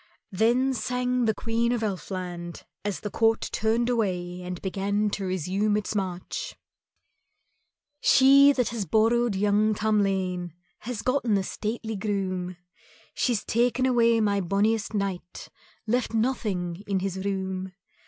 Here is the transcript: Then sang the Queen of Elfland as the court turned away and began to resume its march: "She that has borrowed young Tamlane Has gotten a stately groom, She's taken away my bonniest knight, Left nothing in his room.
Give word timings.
Then 0.31 0.73
sang 0.73 1.25
the 1.25 1.33
Queen 1.35 1.71
of 1.71 1.81
Elfland 1.83 2.63
as 2.83 3.01
the 3.01 3.11
court 3.11 3.41
turned 3.51 3.87
away 3.87 4.41
and 4.41 4.59
began 4.59 5.11
to 5.11 5.25
resume 5.25 5.77
its 5.77 5.93
march: 5.93 6.55
"She 7.99 8.51
that 8.51 8.69
has 8.69 8.85
borrowed 8.85 9.35
young 9.35 9.75
Tamlane 9.75 10.53
Has 10.79 11.03
gotten 11.03 11.37
a 11.37 11.43
stately 11.43 11.95
groom, 11.95 12.57
She's 13.13 13.45
taken 13.45 13.85
away 13.85 14.19
my 14.19 14.41
bonniest 14.41 14.95
knight, 14.95 15.49
Left 15.85 16.15
nothing 16.15 16.83
in 16.87 17.01
his 17.01 17.23
room. 17.23 17.73